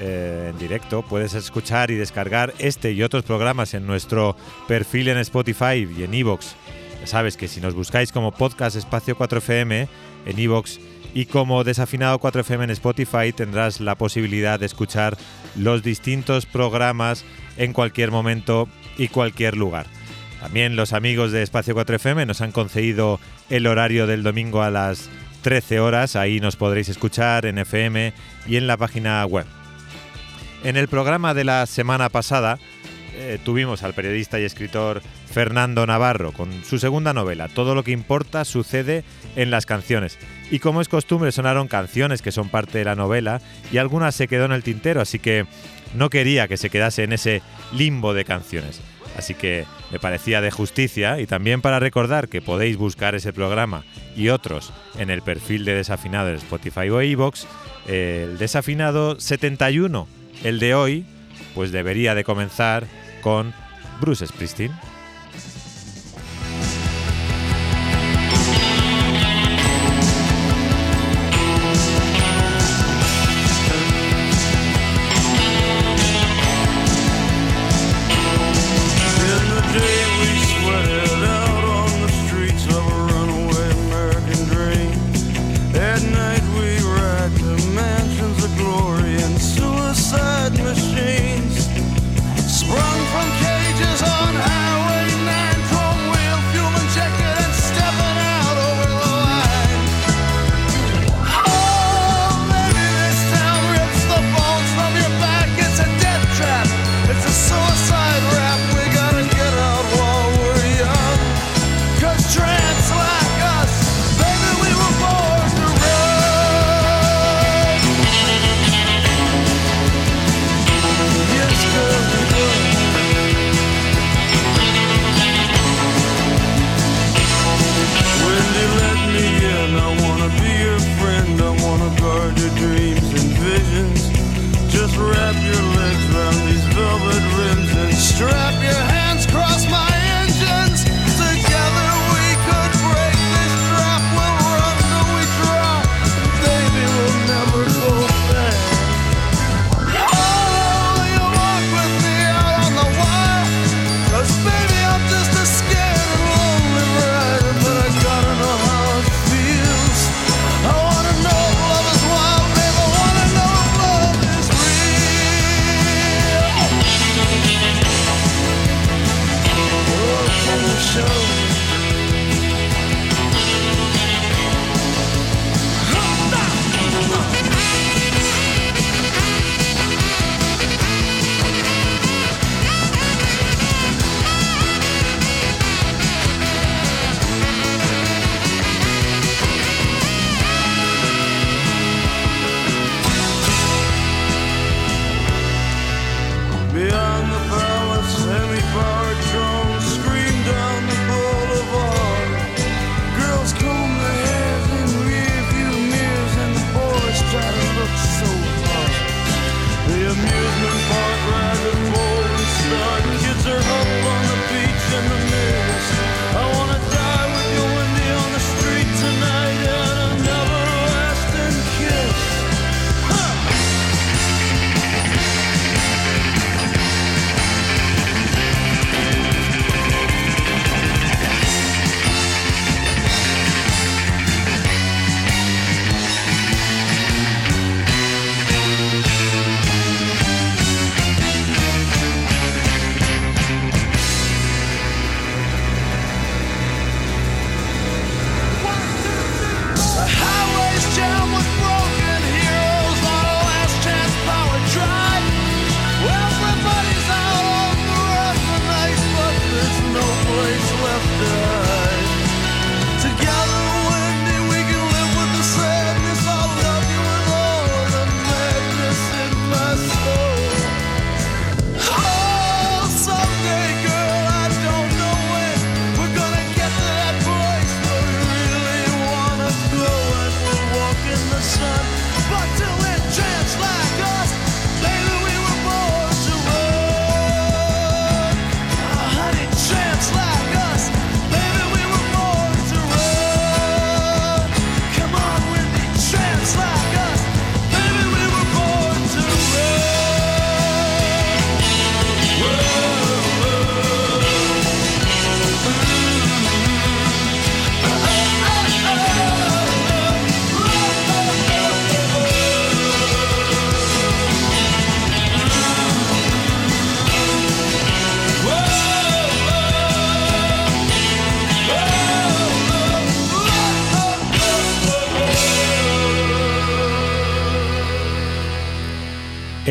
[0.00, 5.18] eh, en directo, puedes escuchar y descargar este y otros programas en nuestro perfil en
[5.18, 6.56] Spotify y en Evox.
[7.02, 9.86] Ya sabes que si nos buscáis como podcast Espacio 4FM
[10.26, 10.80] en Evox
[11.14, 15.16] y como Desafinado 4FM en Spotify tendrás la posibilidad de escuchar
[15.56, 17.24] los distintos programas
[17.56, 19.86] en cualquier momento y cualquier lugar.
[20.40, 25.08] También los amigos de Espacio 4FM nos han concedido el horario del domingo a las
[25.42, 28.12] 13 horas, ahí nos podréis escuchar en FM
[28.46, 29.46] y en la página web.
[30.64, 32.58] En el programa de la semana pasada
[33.14, 37.90] eh, tuvimos al periodista y escritor Fernando Navarro con su segunda novela, Todo lo que
[37.90, 39.02] importa sucede
[39.34, 40.18] en las canciones.
[40.50, 43.40] Y como es costumbre sonaron canciones que son parte de la novela
[43.72, 45.46] y algunas se quedó en el tintero, así que
[45.94, 47.42] no quería que se quedase en ese
[47.72, 48.82] limbo de canciones.
[49.16, 53.84] Así que me parecía de justicia y también para recordar que podéis buscar ese programa
[54.16, 57.44] y otros en el perfil de Desafinado en Spotify o iVoox,
[57.88, 60.06] el Desafinado 71,
[60.44, 61.04] el de hoy,
[61.54, 62.86] pues debería de comenzar
[63.22, 63.52] con
[64.00, 64.91] Bruce Springsteen.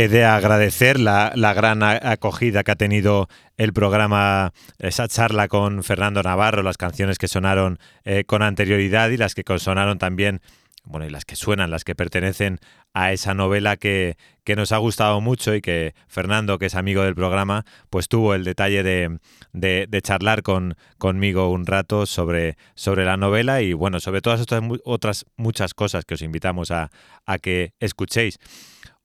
[0.04, 6.24] He de agradecer la, gran acogida que ha tenido el programa, esa charla con Fernando
[6.24, 10.42] Navarro, las canciones que sonaron eh, con anterioridad y las que sonaron también,
[10.84, 12.60] bueno, y las que suenan, las que pertenecen
[12.94, 14.18] a esa novela que,
[14.56, 18.44] nos ha gustado mucho y que Fernando, que es amigo del programa, pues tuvo el
[18.44, 24.42] detalle de, charlar con, conmigo un rato sobre, sobre la novela y bueno, sobre todas
[24.42, 26.90] estas otras muchas cosas que os invitamos a,
[27.26, 28.40] a que escuchéis.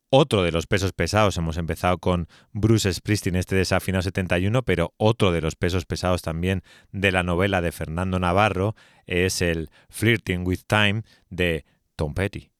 [0.09, 5.33] Otro de los pesos pesados, hemos empezado con Bruce Springsteen, este desafinado 71, pero otro
[5.33, 6.63] de los pesos pesados también
[6.93, 8.77] de la novela de Fernando Navarro
[9.07, 11.65] es el Flirting with Time de
[11.97, 12.51] Tom Petty.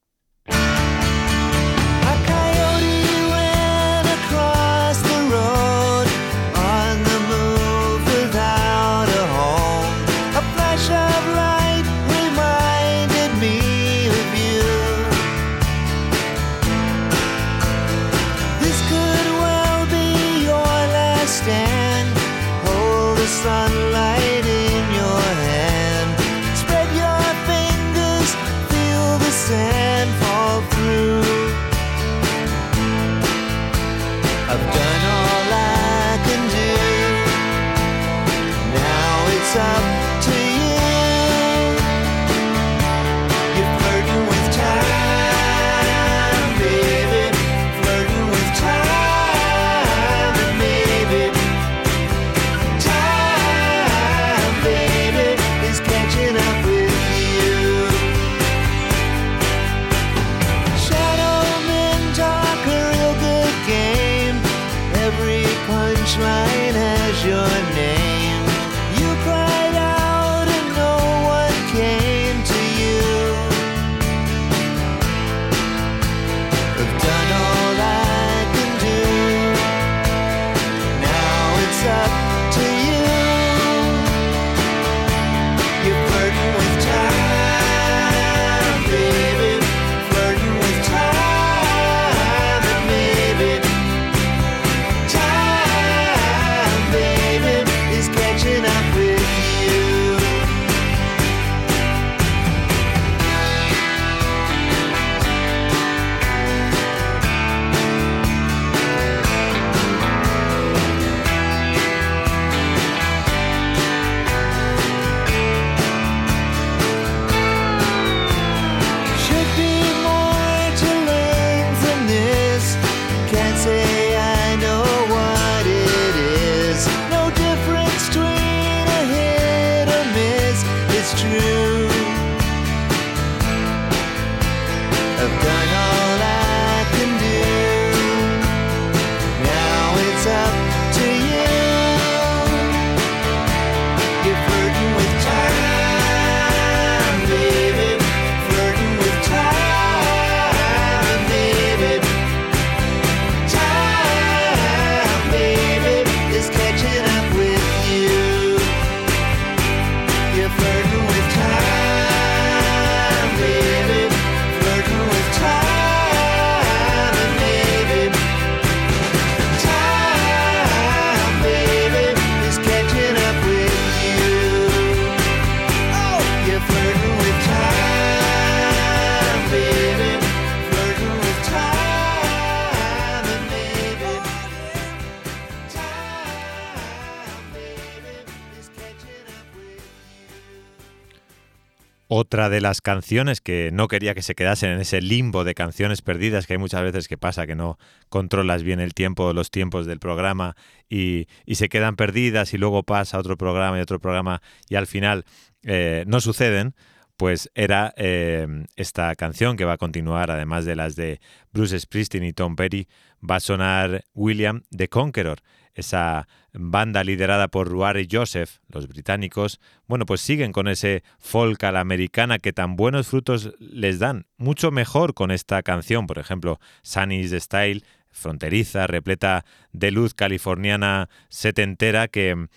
[192.57, 196.47] De las canciones que no quería que se quedasen en ese limbo de canciones perdidas
[196.47, 199.99] que hay muchas veces que pasa, que no controlas bien el tiempo, los tiempos del
[199.99, 200.57] programa
[200.89, 205.27] y, se quedan perdidas y luego pasa otro programa y otro programa y al final
[205.65, 206.75] eh, no suceden,
[207.17, 208.47] pues era eh,
[208.77, 211.21] esta canción que va a continuar, además de las de
[211.53, 212.89] Bruce Springsteen y Tom Petty,
[213.29, 215.41] va a sonar William the Conqueror
[215.77, 221.63] esa banda liderada por Ruare y Joseph, los británicos, bueno, pues siguen con ese folk
[221.65, 224.27] a la americana que tan buenos frutos les dan.
[224.39, 232.09] Mucho mejor con esta canción, por ejemplo, Sunny's Style, fronteriza, repleta de luz californiana setentera,
[232.09, 232.49] que,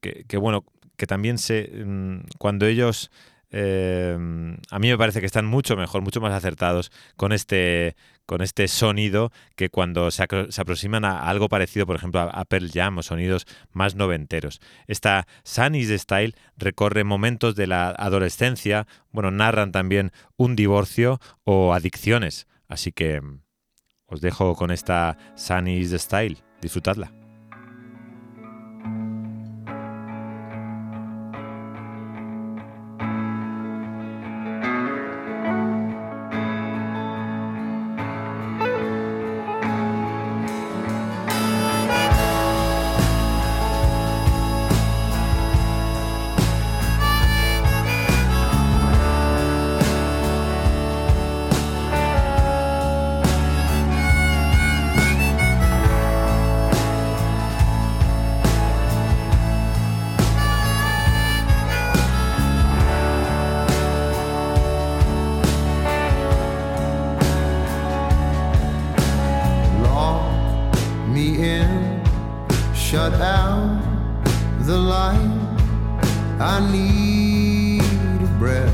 [0.00, 0.64] que, que bueno,
[0.96, 1.70] que también se.
[1.84, 3.10] Mm, cuando ellos
[3.56, 4.18] eh,
[4.70, 7.94] a mí me parece que están mucho mejor, mucho más acertados con este,
[8.26, 12.98] con este sonido que cuando se, aproximan a algo parecido, por ejemplo, a, Pearl Jam
[12.98, 14.60] o sonidos más noventeros.
[14.88, 22.48] Esta Sunny's Style recorre momentos de la adolescencia, bueno, narran también un divorcio o adicciones.
[22.66, 23.22] Así que
[24.06, 25.16] Os dejo con esta
[72.94, 73.82] shut out
[74.60, 75.40] the light.
[76.38, 77.82] I need
[78.22, 78.72] a breath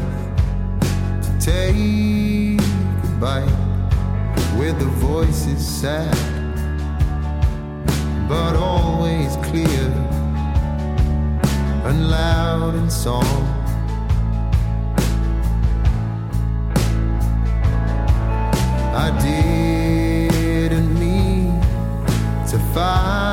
[1.25, 3.49] to take a bite
[4.59, 6.15] where the voice is sad,
[8.29, 9.89] but always clear
[11.89, 13.43] and loud in song.
[19.05, 21.59] I didn't mean
[22.51, 23.30] to find.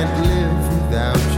[0.00, 0.50] The
[0.90, 1.14] Style.
[1.14, 1.29] Disfrutadla.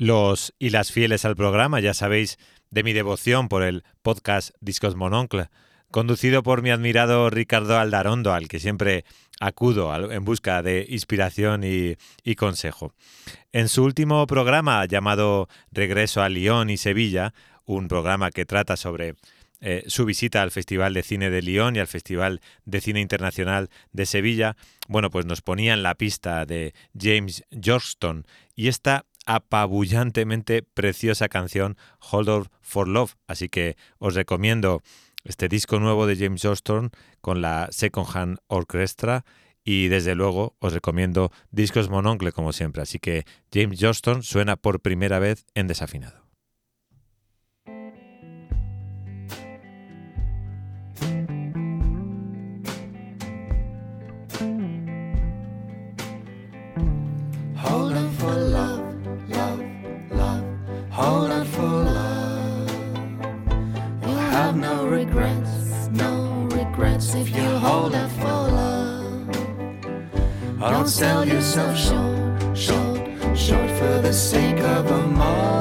[0.00, 2.38] Los y las fieles al programa ya sabéis
[2.70, 5.50] de mi devoción por el podcast Discos Mononcle,
[5.90, 9.04] conducido por mi admirado Ricardo Aldarondo, al que siempre
[9.40, 12.94] acudo en busca de inspiración y, consejo.
[13.52, 17.34] En su último programa llamado Regreso a Lyon y Sevilla,
[17.66, 19.16] un programa que trata sobre
[19.60, 23.68] eh, su visita al Festival de Cine de Lyon y al Festival de Cine Internacional
[23.92, 24.56] de Sevilla,
[24.88, 28.24] bueno, pues nos ponían la pista de James Johnston
[28.56, 31.76] y esta apabullantemente preciosa canción
[32.10, 33.16] Hold On for Love.
[33.26, 34.82] Así que os recomiendo
[35.24, 36.90] este disco nuevo de James Johnston
[37.20, 39.24] con la Second Hand Orchestra
[39.64, 42.82] y desde luego os recomiendo discos Mononcle como siempre.
[42.82, 46.29] Así que James Johnston suena por primera vez en desafinado.
[70.60, 75.59] Don't sell yourself short, short, short for the sake of a moment.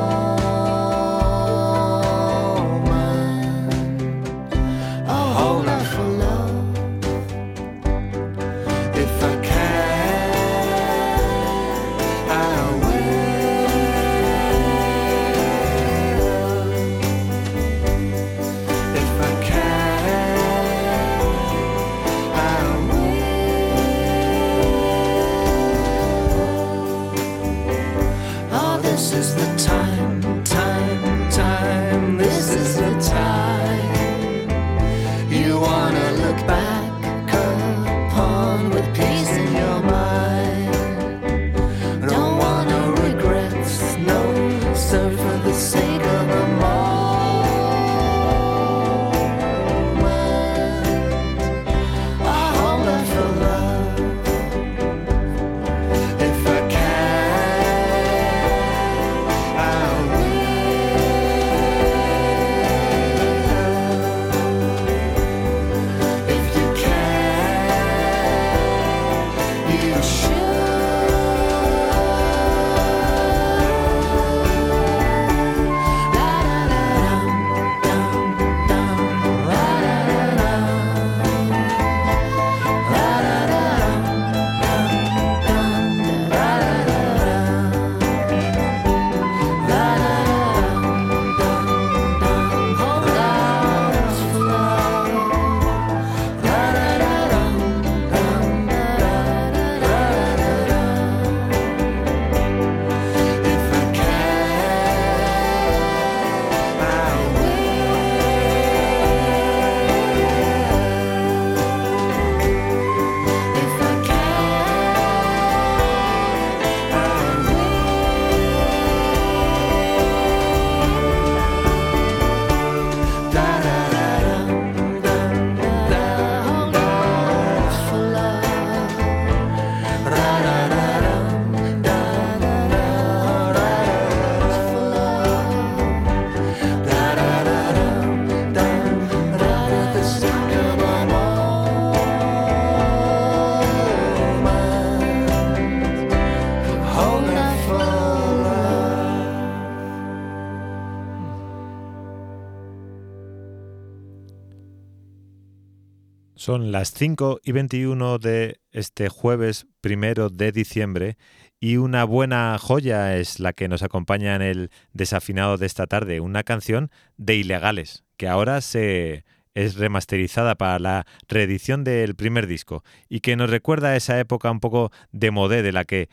[156.49, 161.15] Son las 5 y 21 de este jueves primero de diciembre
[161.59, 166.21] y una buena joya es la que nos acompaña en el desafinado de esta tarde,
[166.21, 172.83] una canción de Ilegales, que ahora se es remasterizada para la reedición del primer disco
[173.07, 176.09] y que nos recuerda a esa época un poco de modé de la que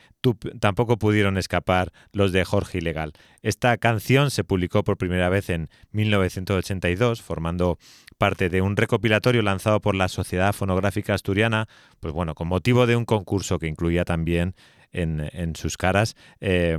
[0.59, 3.13] tampoco pudieron escapar los de Jorge Ilegal.
[3.41, 7.77] Esta canción se publicó por primera vez en 1982, formando
[8.17, 11.67] parte de un recopilatorio lanzado por la Sociedad Fonográfica Asturiana,
[11.99, 14.55] pues bueno, con motivo de un concurso que incluía también
[14.97, 16.77] en, sus caras, eh,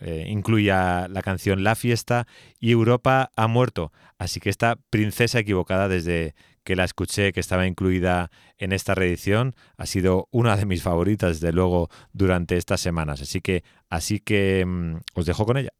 [0.00, 2.26] eh, incluía la canción La Fiesta
[2.58, 3.92] y Europa ha muerto.
[4.18, 9.54] Así que esta princesa equivocada desde que la escuché, que estaba incluida en esta reedición,
[9.76, 13.20] ha sido una de mis favoritas, desde luego, durante estas semanas.
[13.20, 15.70] Así que, así que mm, os dejo con ella.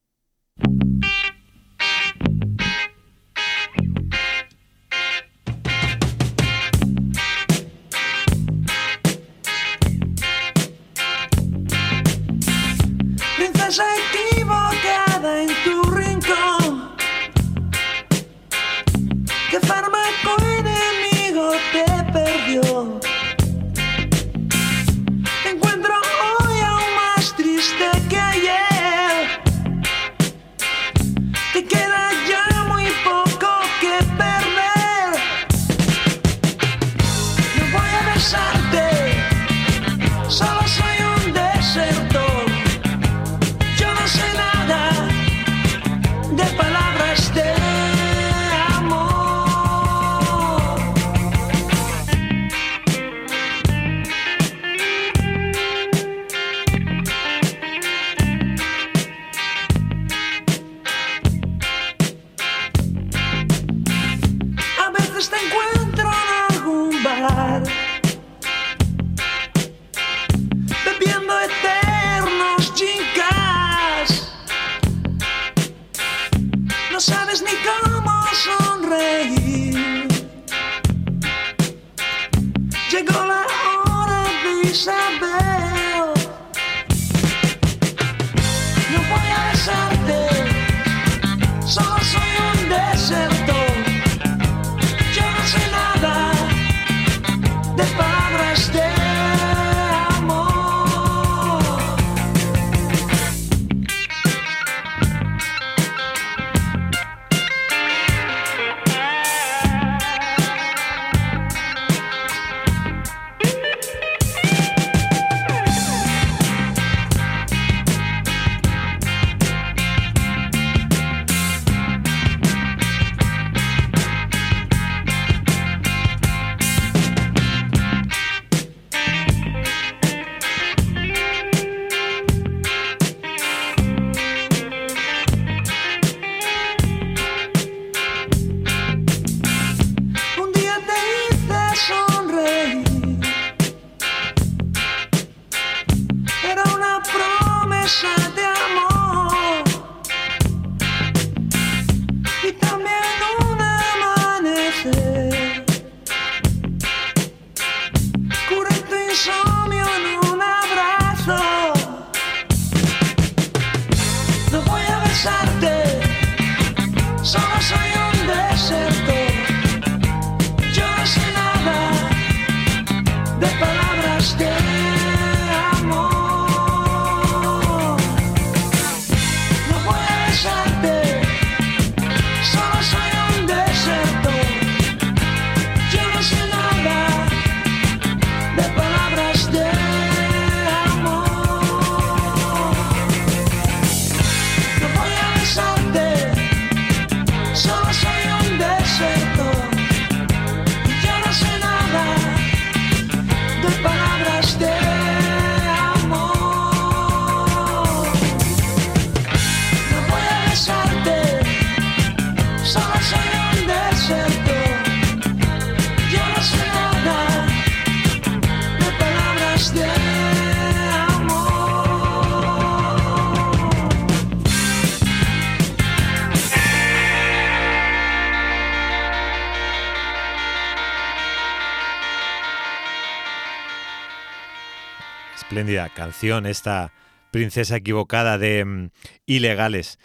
[235.94, 236.92] Canción, esta
[237.30, 238.90] princesa equivocada de mm,
[239.26, 239.98] Ilegales.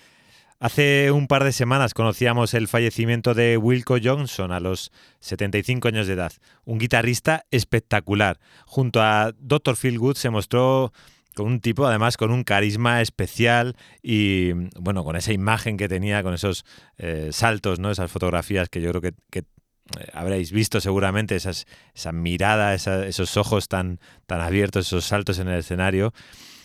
[0.60, 6.08] Hace un par de semanas conocíamos el fallecimiento de Wilco Johnson a los 75 años
[6.08, 6.34] de edad,
[6.65, 8.39] un guitarrista espectacular.
[8.65, 9.77] Junto a Dr.
[9.77, 10.91] Feelgood se mostró
[11.36, 16.23] con un tipo además con un carisma especial y bueno, con esa imagen que tenía,
[16.23, 16.65] con esos
[16.97, 17.91] eh, saltos, ¿no?
[17.91, 19.43] esas fotografías que yo creo que,
[20.13, 25.47] habréis visto seguramente, esas, esa mirada, esa, esos ojos tan, tan abiertos, esos saltos en
[25.47, 26.13] el escenario.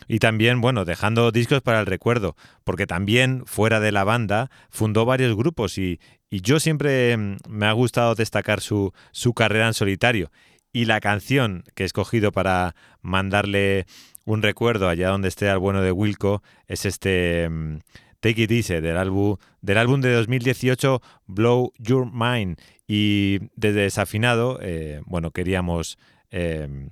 [0.07, 5.05] Y también, bueno, dejando discos para el recuerdo, porque también fuera de la banda fundó
[5.05, 5.99] varios grupos y,
[6.31, 10.31] y yo siempre mm, me ha gustado destacar su, su carrera en solitario.
[10.73, 13.87] Y la canción que he escogido para mandarle
[14.25, 17.79] un recuerdo allá donde esté al bueno de Wilco es este mm,
[18.25, 22.59] Take It Easy del álbum, del álbum de 2018 Blow Your Mind.
[22.89, 25.99] Y desde Desafinado, eh, bueno, queríamos
[26.31, 26.89] eh,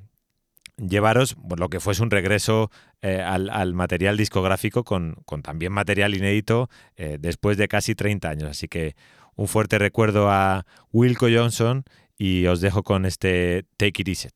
[0.77, 6.15] llevaros lo que fuese un regreso eh, al, al, material discográfico con, con, también material
[6.15, 8.51] inédito eh, después de casi 30 años.
[8.51, 8.95] Así que
[9.35, 11.85] un fuerte recuerdo a Wilco Johnson
[12.19, 13.65] y os dejo con este.
[13.79, 14.29] Take it easy.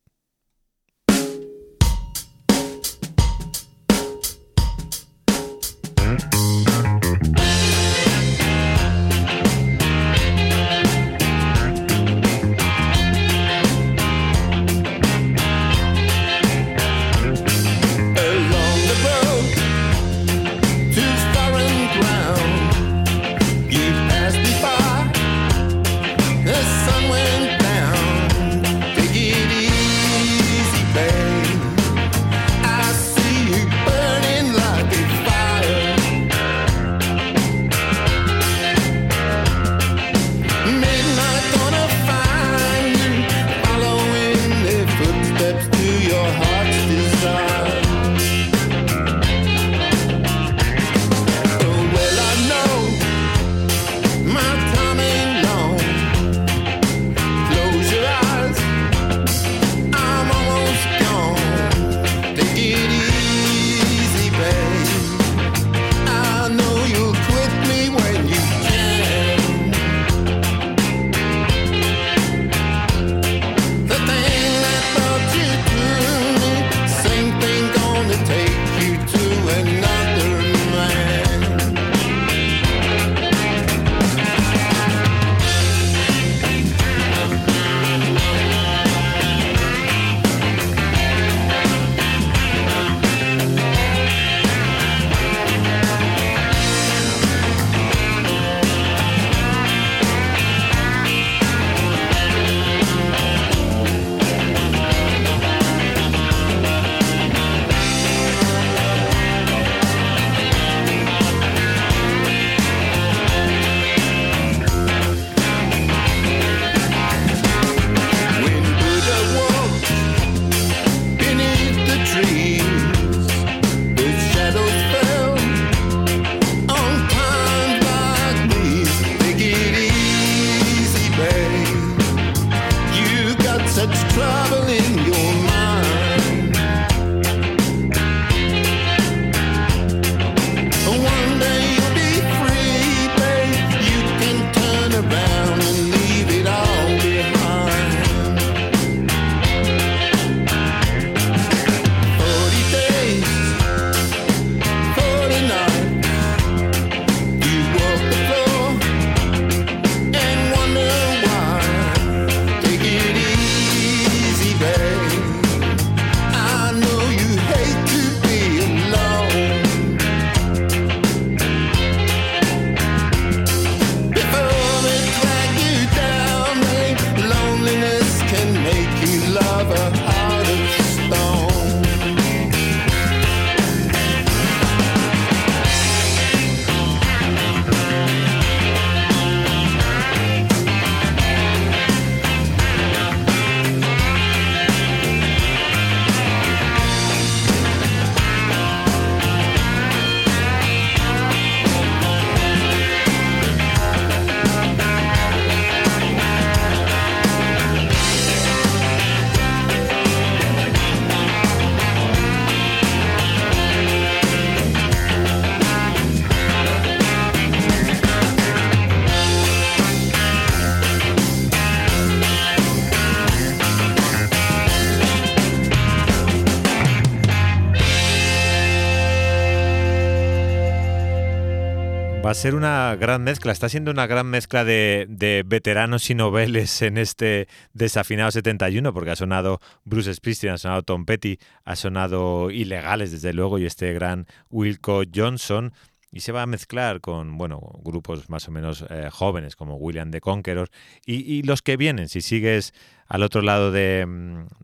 [232.27, 236.17] Va a ser una gran mezcla, está siendo una gran mezcla de, de, veteranos y
[236.17, 241.77] noveles en este desafinado 71, porque ha sonado Bruce Springsteen, ha sonado Tom Petty, ha
[241.77, 245.73] sonado Ilegales, desde luego, y este gran Wilco Johnson.
[246.11, 250.11] Y se va a mezclar con, bueno, grupos más o menos eh, jóvenes como William
[250.11, 250.69] the Conqueror
[251.05, 252.75] y, los que vienen, si sigues
[253.07, 254.05] al otro lado de,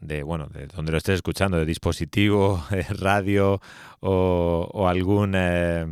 [0.00, 3.60] de, bueno, de donde lo estés escuchando, de dispositivo, radio
[4.00, 5.34] o, o algún...
[5.36, 5.86] Eh,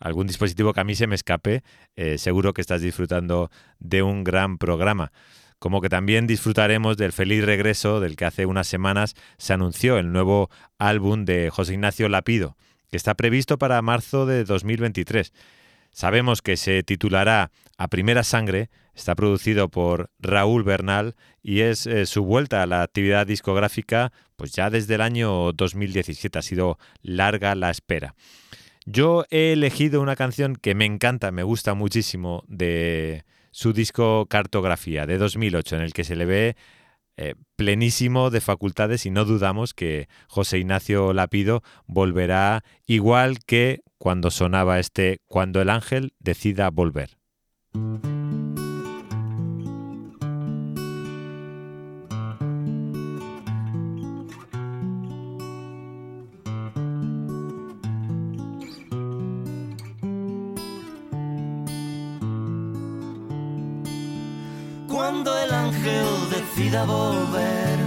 [0.00, 1.62] algún dispositivo que a mí se me escape,
[1.96, 5.12] eh, seguro que estás disfrutando de un gran programa.
[5.58, 10.12] Como que también disfrutaremos del feliz regreso del que hace unas semanas se anunció el
[10.12, 12.56] nuevo álbum de José Ignacio Lapido,
[12.90, 15.32] que está previsto para marzo de 2023.
[15.90, 22.06] Sabemos que se titulará A Primera Sangre, está producido por Raúl Bernal y es eh,
[22.06, 26.38] su vuelta a la actividad discográfica pues ya desde el año 2017.
[26.38, 28.14] Ha sido larga la espera.
[28.90, 35.04] Yo he elegido una canción que me encanta, me gusta muchísimo de su disco Cartografía
[35.04, 36.56] de 2008, en el que se le ve
[37.18, 44.30] eh, plenísimo de facultades y no dudamos que José Ignacio Lapido volverá igual que cuando
[44.30, 47.18] sonaba este Cuando el ángel decida volver.
[66.58, 67.78] Decida volver,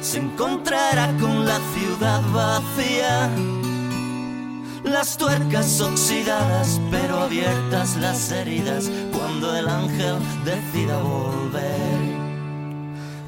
[0.00, 3.28] se encontrará con la ciudad vacía.
[4.84, 11.98] Las tuercas oxidadas, pero abiertas las heridas, cuando el ángel decida volver.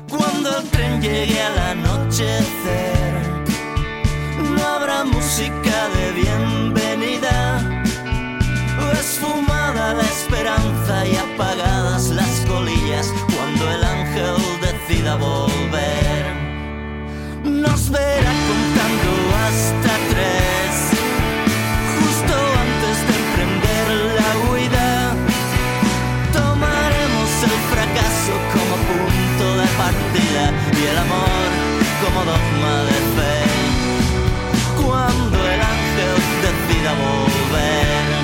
[0.08, 3.44] Cuando el tren llegue al anochecer,
[4.56, 7.82] no habrá música de bienvenida.
[8.98, 13.12] Esfumada la esperanza y apagadas las colillas.
[13.34, 16.24] Cuando el ángel decida volver.
[17.44, 19.10] Nos verá contando
[19.44, 20.72] hasta tres,
[21.94, 23.86] justo antes de emprender
[24.18, 25.14] la huida.
[26.32, 30.44] Tomaremos el fracaso como punto de partida
[30.76, 31.48] y el amor
[32.02, 33.38] como dogma de fe.
[34.82, 38.19] Cuando el ángel decida volver.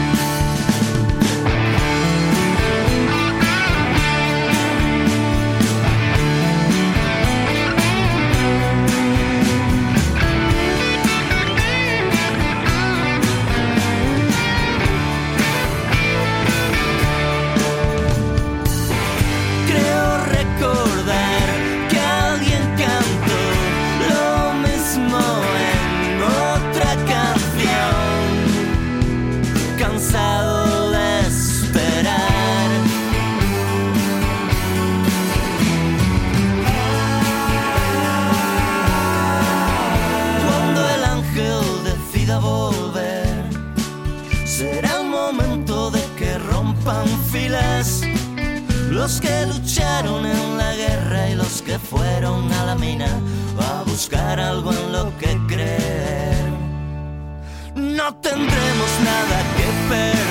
[50.04, 53.08] En la guerra y los que fueron a la mina
[53.58, 56.50] a buscar algo en lo que creer.
[57.74, 60.25] No tendremos nada que perder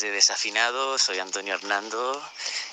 [0.00, 2.22] de Desafinado, soy Antonio Hernando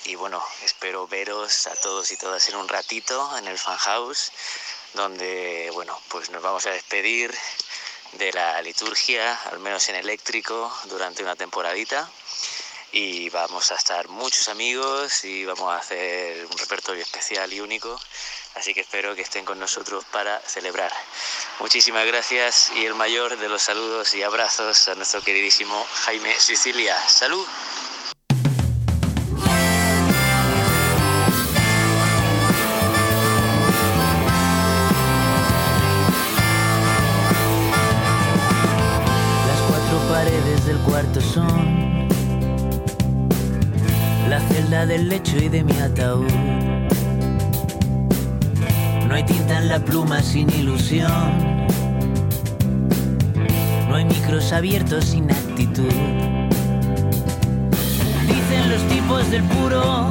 [0.04, 4.32] y bueno, espero veros a todos y todas en un ratito en el Fan House,
[4.94, 7.34] donde bueno, pues nos vamos a despedir
[8.14, 12.10] de la liturgia, al menos en eléctrico, durante una temporadita.
[12.92, 17.98] Y vamos a estar muchos amigos y vamos a hacer un repertorio especial y único
[18.56, 20.92] Así que espero que estén con nosotros para celebrar.
[21.60, 26.96] Muchísimas gracias y el mayor de los saludos y abrazos a nuestro queridísimo Jaime Sicilia.
[27.08, 27.46] Salud.
[39.48, 42.08] Las cuatro paredes del cuarto son
[44.30, 46.83] la celda del lecho y de mi ataúd.
[49.14, 51.12] No hay tinta en la pluma sin ilusión.
[53.88, 55.94] No hay micros abiertos sin actitud.
[58.26, 60.08] Dicen los tipos del puro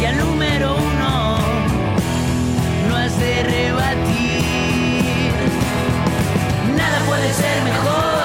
[0.00, 1.36] que al número uno
[2.88, 4.44] no has de rebatir.
[6.74, 8.19] Nada puede ser mejor,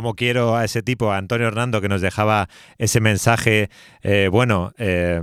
[0.00, 2.48] como quiero a ese tipo, a Antonio Hernando, que nos dejaba
[2.78, 3.68] ese mensaje,
[4.02, 5.20] eh, bueno, eh,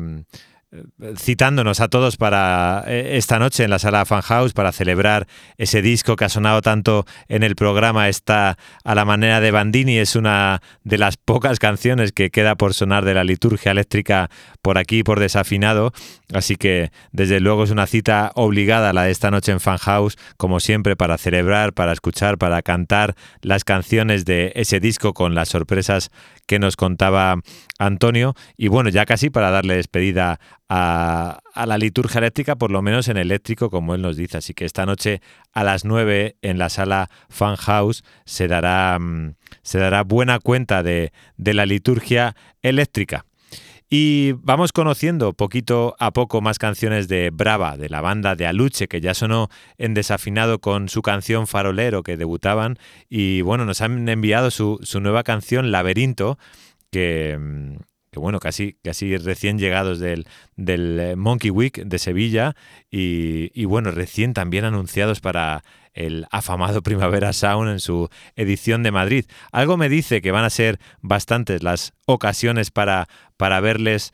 [1.16, 5.26] citándonos a todos para eh, esta noche en la sala Fan House para celebrar
[5.58, 9.98] ese disco que ha sonado tanto en el programa está a la manera de Bandini.
[9.98, 14.30] Es una de las pocas canciones que queda por sonar de la liturgia eléctrica
[14.62, 15.94] por aquí por desafinado.
[16.34, 20.18] Así que desde luego es una cita obligada la de esta noche en Fan House
[20.36, 25.48] como siempre para celebrar para escuchar para cantar las canciones de ese disco con las
[25.48, 26.12] sorpresas
[26.46, 27.38] que nos contaba
[27.80, 32.82] Antonio y bueno ya casi para darle despedida a, a, la liturgia eléctrica, por lo
[32.82, 34.38] menos en eléctrico, como él nos dice.
[34.38, 35.22] Así que esta noche
[35.54, 38.98] a las 9 en la sala Fan House se dará,
[39.62, 43.26] se dará buena cuenta de, de la liturgia eléctrica.
[43.90, 48.90] Y vamos conociendo poquito a poco más canciones de Brava, de la banda de Aluche,
[48.90, 49.48] que ya sonó
[49.78, 52.78] en desafinado con su canción Farolero, que debutaban.
[53.10, 56.38] Y bueno, nos han enviado su, su nueva canción Laberinto,
[56.92, 57.78] que,
[58.12, 62.56] que bueno, casi, casi recién llegados del, del Monkey Week de Sevilla
[62.90, 65.64] y, y, bueno, recién también anunciados para
[65.94, 69.26] el afamado Primavera Sound en su edición de Madrid.
[69.52, 74.14] Algo me dice que van a ser bastantes las ocasiones para, para verles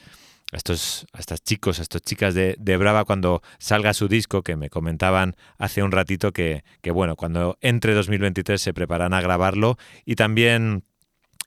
[0.53, 4.43] a estos, a estos chicos, a estas chicas de, de, Brava cuando salga su disco,
[4.43, 9.21] que me comentaban hace un ratito que, que bueno, cuando entre 2023 se preparan a
[9.21, 10.83] grabarlo y también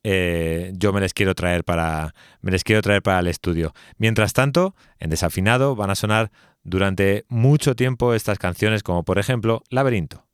[0.08, 3.74] eh, yo me les quiero traer para me les quiero traer para el estudio.
[3.98, 6.30] Mientras tanto, en desafinado van a sonar
[6.62, 10.25] durante mucho tiempo estas canciones como por ejemplo Laberinto.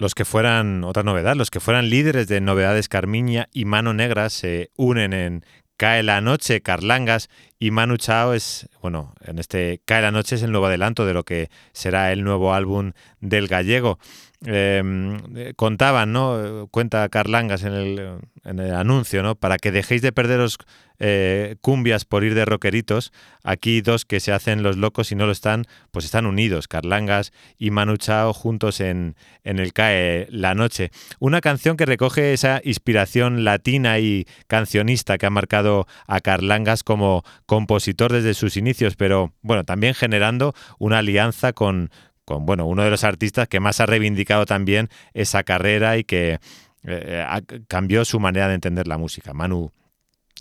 [0.00, 4.30] Los que fueran, otra novedad, los que fueran líderes de Novedades Carmiña y Mano Negra
[4.30, 5.44] se unen en
[5.76, 7.28] Cae la Noche, Carlangas
[7.60, 11.12] y Manu Chao es, bueno, en este Cae la Noche es el nuevo adelanto de
[11.12, 13.98] lo que será el nuevo álbum del gallego.
[14.46, 16.66] Eh, contaban, ¿no?
[16.70, 19.34] Cuenta Carlangas en el, en el anuncio, ¿no?
[19.34, 20.56] Para que dejéis de perderos
[20.98, 25.26] eh, cumbias por ir de rockeritos, aquí dos que se hacen los locos y no
[25.26, 30.54] lo están, pues están unidos, Carlangas y Manu Chao juntos en, en el CAE La
[30.54, 30.90] Noche.
[31.18, 37.24] Una canción que recoge esa inspiración latina y cancionista que ha marcado a Carlangas como
[37.50, 41.90] compositor desde sus inicios, pero bueno, también generando una alianza con,
[42.24, 46.38] bueno, uno de los artistas que más ha reivindicado también esa carrera y que
[46.84, 47.26] eh,
[47.66, 49.72] cambió su manera de entender la música, Manu,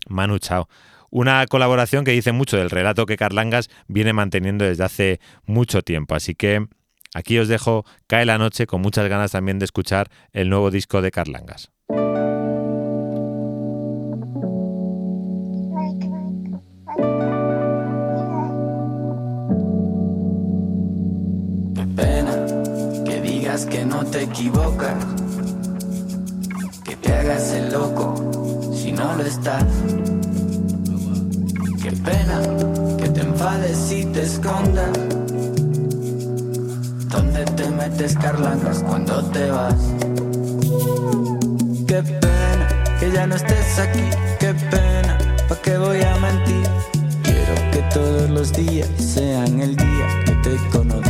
[0.07, 0.69] Manu Chao.
[1.09, 6.13] Una colaboración que dice mucho del relato que Carlangas viene manteniendo desde hace mucho tiempo.
[6.13, 6.67] Así que
[7.15, 11.01] aquí os dejo Cae la noche con muchas ganas también de escuchar el nuevo disco
[11.01, 11.71] de Carlangas.
[23.65, 24.95] Que no te equivocas,
[26.83, 28.15] que te hagas el loco
[28.73, 29.65] si no lo estás.
[31.81, 32.41] Qué pena
[32.97, 34.91] que te enfades y te escondas.
[37.09, 39.75] ¿Dónde te metes carlangas cuando te vas?
[41.87, 42.67] Qué pena
[42.99, 44.03] que ya no estés aquí,
[44.39, 46.67] qué pena, ¿pa' qué voy a mentir?
[47.23, 51.09] Quiero que todos los días sean el día que te conocí.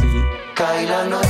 [0.55, 1.28] Cae la noche,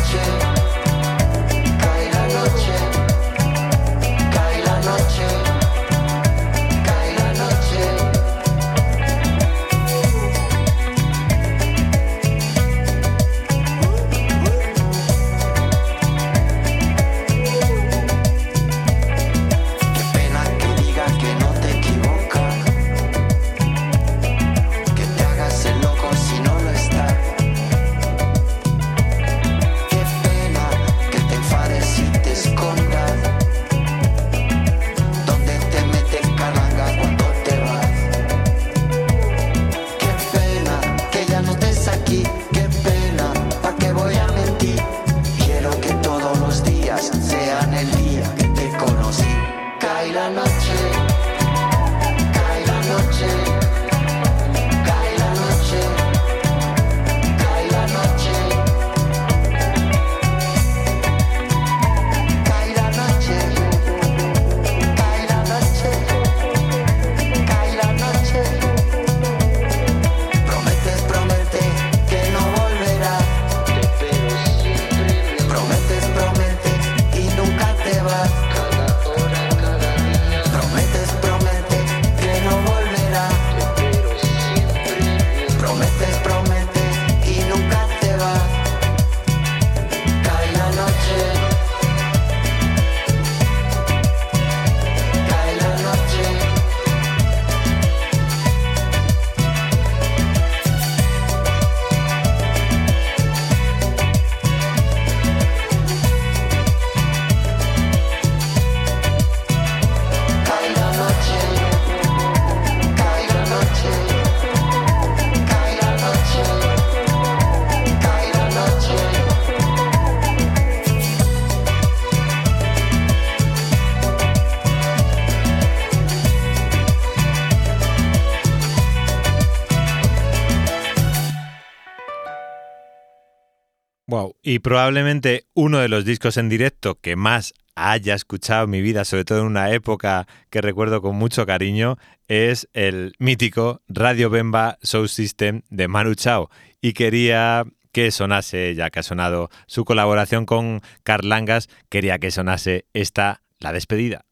[134.10, 134.36] Wow.
[134.41, 139.05] Y probablemente uno de los discos en directo que más haya escuchado en mi vida,
[139.05, 141.97] sobre todo en una época que recuerdo con mucho cariño,
[142.28, 146.49] es el mítico Radio Bemba Soul System de Manu Chao.
[146.82, 152.86] Y quería que sonase, ya que ha sonado su colaboración con Carlangas, quería que sonase
[152.93, 154.26] esta, la despedida.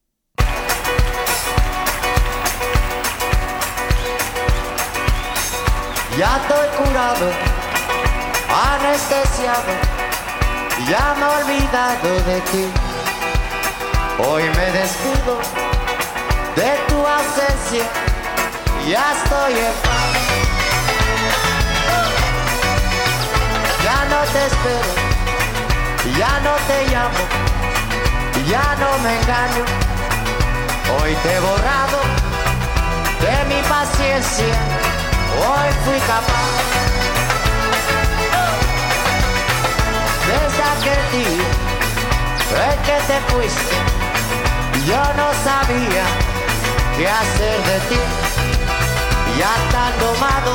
[6.18, 7.30] Ya estoy curado,
[8.58, 9.72] anestesiado,
[10.88, 12.64] ya me he olvidado de ti.
[14.18, 15.38] Hoy me despido
[16.56, 17.84] de tu ausencia,
[18.88, 20.08] ya estoy en paz.
[23.84, 24.92] Ya no te espero,
[26.18, 27.22] ya no te llamo,
[28.48, 29.64] ya no me engaño.
[31.00, 31.98] Hoy te he borrado
[33.20, 34.54] de mi paciencia,
[35.46, 36.97] hoy fui capaz.
[40.28, 41.48] Desde aquel día
[42.66, 43.76] en que te fuiste,
[44.86, 46.04] yo no sabía
[46.96, 48.00] qué hacer de ti.
[49.38, 50.52] Ya tan domado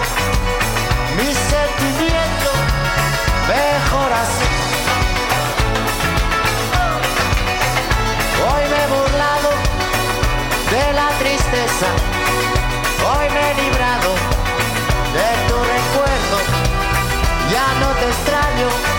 [1.17, 2.57] mis sentimientos,
[3.47, 4.49] mejor así.
[8.45, 9.49] Hoy me he burlado
[10.69, 11.88] de la tristeza,
[13.09, 14.11] hoy me he librado
[15.17, 16.38] de tu recuerdo,
[17.51, 18.93] ya no te extraño,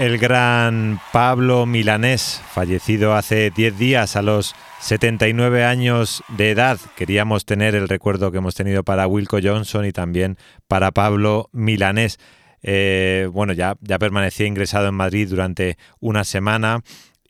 [0.00, 6.78] El gran Pablo Milanés, fallecido hace 10 días a los 79 años de edad.
[6.96, 10.38] Queríamos tener el recuerdo que hemos tenido para Wilco Johnson y también
[10.68, 12.18] para Pablo Milanés.
[12.62, 16.82] Eh, bueno, ya, ya permanecía ingresado en Madrid durante una semana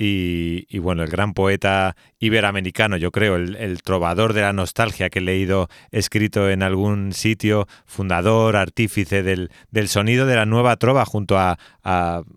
[0.03, 5.22] y, bueno, el gran poeta iberoamericano, yo creo, el, trovador de la nostalgia que he
[5.22, 9.51] leído escrito en algún sitio, fundador, artífice del,
[9.88, 11.59] sonido de la nueva trova junto a,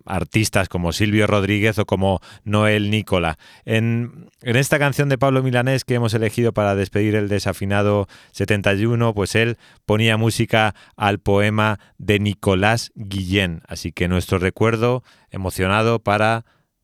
[0.05, 3.38] artistas como Silvio Rodríguez o como Noel Nicola.
[3.64, 9.14] En, en esta canción de Pablo Milanés que hemos elegido para despedir el desafinado 71,
[9.14, 13.61] pues él ponía música al poema de Nicolás Guillén.
[13.70, 16.43] Así que nuestro recuerdo emocionado para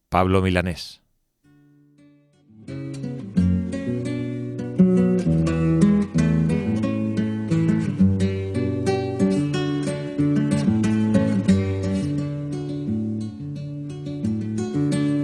[0.10, 1.02] Pablo Milanés.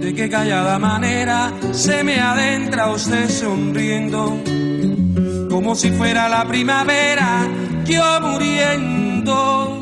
[0.00, 4.40] De qué callada manera se me adentra usted sonriendo,
[5.50, 7.48] como si fuera la primavera,
[7.84, 9.80] yo muriendo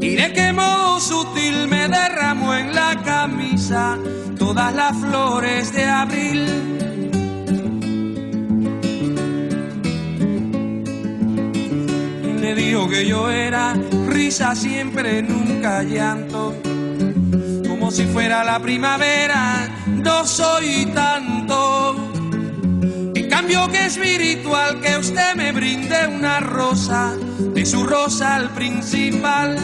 [0.00, 2.75] y de qué modo sutil me derramó en
[4.38, 6.46] todas las flores de abril.
[12.22, 13.74] Y me dijo que yo era
[14.08, 16.54] risa siempre, nunca llanto,
[17.68, 21.96] como si fuera la primavera, no soy tanto.
[23.14, 27.14] En cambio que espiritual que usted me brinde una rosa,
[27.54, 29.56] de su rosa al principal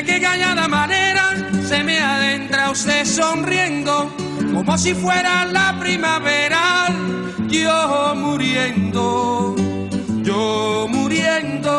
[0.00, 1.36] de qué cañada manera
[1.68, 4.10] se me adentra usted sonriendo,
[4.54, 6.88] como si fuera la primavera,
[7.48, 9.54] yo muriendo,
[10.22, 11.74] yo muriendo.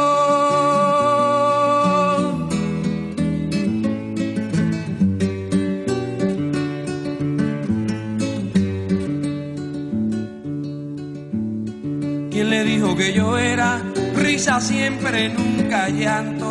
[12.32, 13.82] ¿Quién le dijo que yo era
[14.16, 16.51] risa siempre, nunca llanto?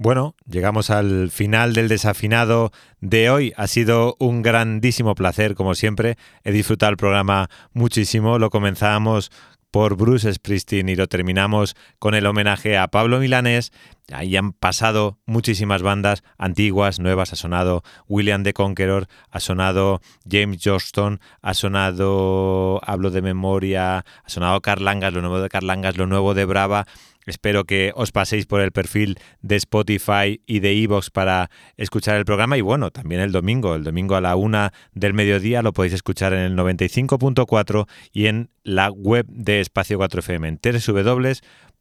[0.00, 2.70] Bueno, llegamos al final del desafinado
[3.00, 3.52] de hoy.
[3.56, 6.16] Ha sido un grandísimo placer, como siempre.
[6.44, 8.38] He disfrutado el programa muchísimo.
[8.38, 9.32] Lo comenzamos
[9.72, 13.72] por Bruce Springsteen y lo terminamos con el homenaje a Pablo Milanés.
[14.12, 17.32] Ahí han pasado muchísimas bandas antiguas, nuevas.
[17.32, 24.28] Ha sonado William the Conqueror, ha sonado James Johnston, ha sonado, hablo de memoria, ha
[24.28, 26.86] sonado Carlangas, lo nuevo de Carlangas, lo nuevo de Brava.
[27.28, 32.24] Espero que os paséis por el perfil de Spotify y de Evox para escuchar el
[32.24, 32.56] programa.
[32.56, 36.32] Y bueno, también el domingo, el domingo a la una del mediodía lo podéis escuchar
[36.32, 40.58] en el 95.4 y en la web de Espacio 4FM, en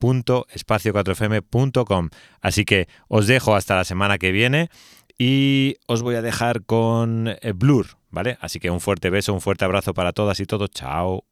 [0.01, 2.09] www.espacio4fm.com.
[2.41, 4.69] Así que os dejo hasta la semana que viene
[5.17, 8.37] y os voy a dejar con eh, Blur, ¿vale?
[8.41, 10.69] Así que un fuerte beso, un fuerte abrazo para todas y todos.
[10.71, 11.25] Chao.